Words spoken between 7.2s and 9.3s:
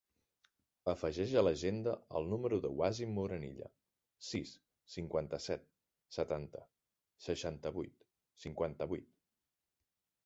seixanta-vuit, cinquanta-vuit.